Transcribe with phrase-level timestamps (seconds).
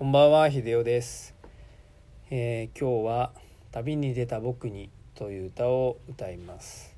[0.00, 1.34] こんばんは、秀夫です、
[2.30, 3.32] えー今日は
[3.70, 6.96] 旅に出た僕にという歌を歌います。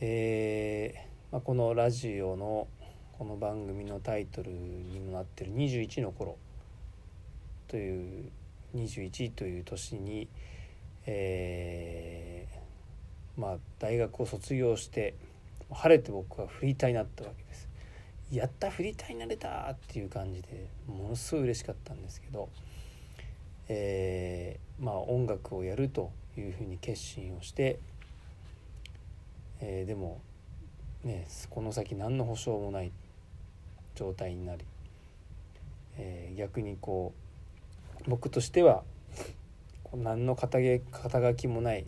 [0.00, 2.68] えーまあ、このラジオの
[3.18, 6.36] この番組のタイトルにもなってる21の頃
[7.66, 8.30] という
[8.76, 10.28] 21という年に、
[11.06, 15.14] えーまあ大学を卒業して
[15.72, 17.65] 晴れて僕はフリーターになったわけです。
[18.30, 22.48] やったフリーターになれたっていう感じでものすごい嬉しかったんですけど、
[23.68, 27.78] えーまあ音楽をやるというふうに決心をして、
[29.60, 30.20] えーでも
[31.04, 32.92] ねこの先何の保証もない
[33.94, 34.64] 状態になり、
[35.96, 37.14] えー逆にこ
[38.06, 38.82] う僕としては
[39.94, 40.58] 何の肩
[40.90, 41.86] 肩書きもない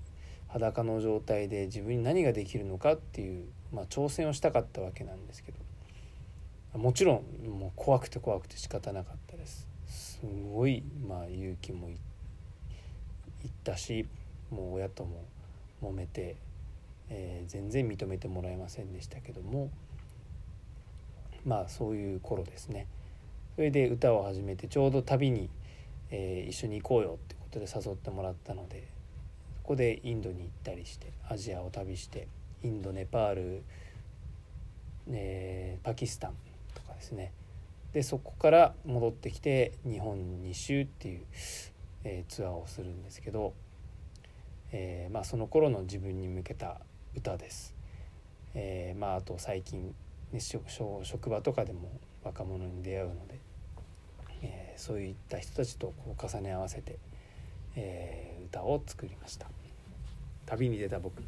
[0.48, 5.59] 裸の状態で自分に何ができるのかっていう、まあ、挑戦をしたかったわけなんですけど
[6.74, 9.66] もちろんもう怖くて怖くて仕方なかったです。
[9.86, 10.20] す
[10.52, 11.96] ごいまあ勇気もいっ
[13.64, 14.06] たし
[14.50, 15.25] もう親とも
[15.83, 16.36] 揉めて、
[17.08, 19.70] えー全然認めてもらえませんでしたけども
[21.47, 22.86] まあそういう頃ですね。
[23.56, 25.48] それで歌を始めてちょうど旅に、
[26.10, 28.86] えー一緒に行こうよってことで誘ってもらったので
[29.62, 32.28] そこでインドに行ったりしてアジアを旅して
[32.62, 33.62] インドネパール、
[35.10, 36.34] えーパキスタン
[36.98, 37.32] ですね
[37.92, 41.20] でそこから戻ってきて日本2周っていう、
[42.04, 43.54] えーツアーをするんですけど、
[44.72, 46.80] えーまあ、その頃の自分に向けた
[47.16, 47.74] 歌です。
[48.54, 49.94] えーまあ、あと最近、
[50.32, 50.70] ね、職
[51.02, 51.91] 職場とかでも
[52.22, 53.38] 若者に出会うので、
[54.42, 56.98] えーそういった人たちとこう重ね合わせて、
[57.74, 59.46] えー歌を作りました。
[60.46, 61.22] 旅に出た僕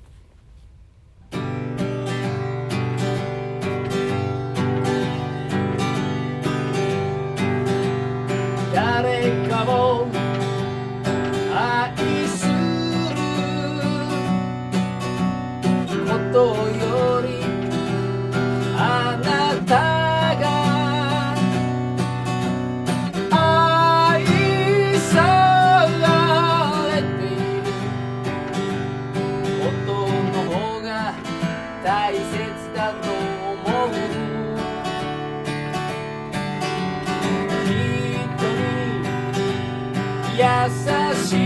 [40.41, 41.37] 優し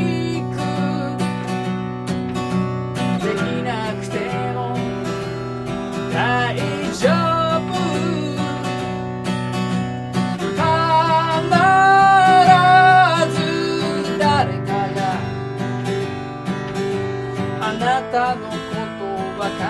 [0.40, 0.56] く
[3.20, 4.14] できなくて
[4.54, 4.58] も
[6.12, 6.54] 大
[6.96, 7.10] 丈
[7.58, 7.74] 夫。
[10.46, 10.62] 必
[13.34, 13.38] ず
[14.16, 14.22] 誰
[14.60, 14.98] かが
[17.60, 17.82] あな
[18.12, 19.02] たのこと
[19.42, 19.62] 分か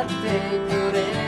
[0.00, 0.12] って
[0.66, 1.21] くれる。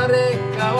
[0.00, 0.70] 誰か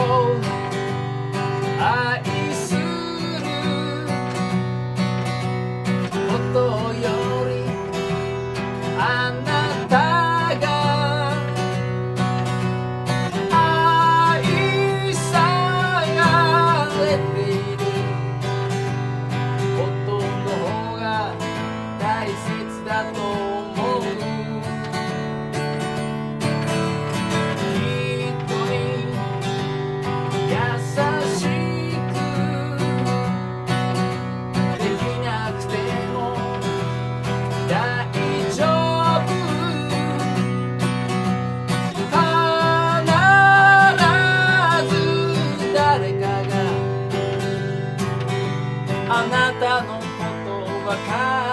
[49.23, 50.03] あなたのこ
[50.45, 51.50] とわかる。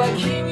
[0.00, 0.49] what keep you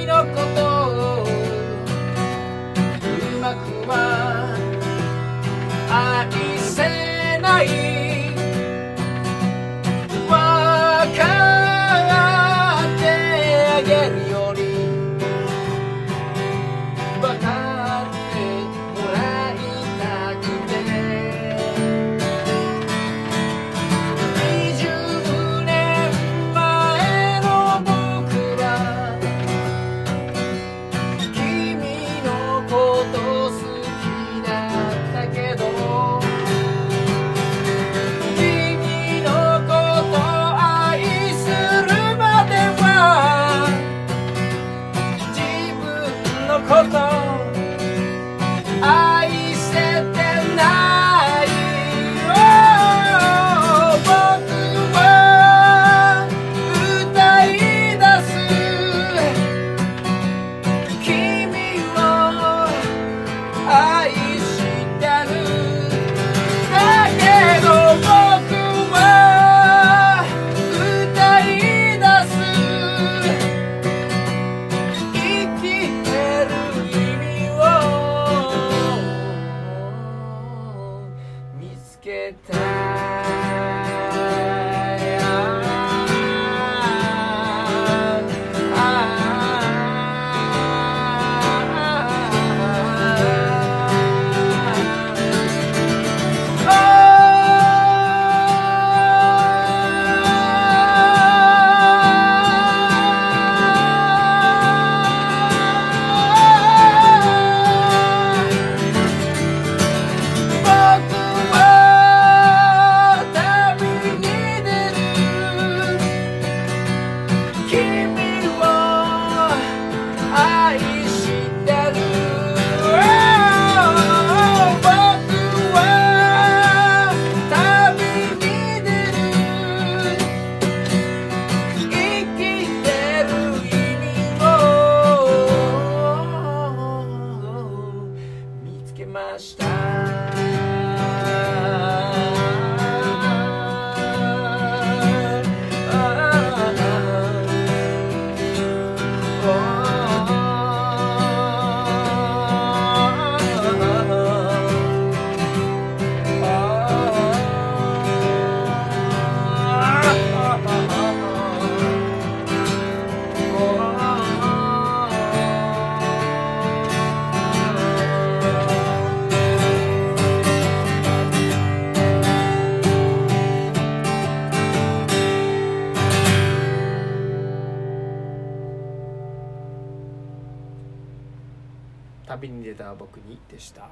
[182.79, 183.85] た僕にでした。
[183.85, 183.89] あ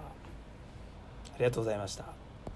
[1.38, 2.25] りがとうございました。